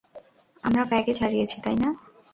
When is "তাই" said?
1.63-1.77